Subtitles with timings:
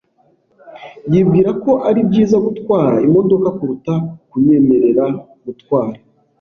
[1.11, 3.93] Yibwira ko ari byiza gutwara imodoka kuruta
[4.29, 5.05] kunyemerera
[5.45, 5.97] gutwara.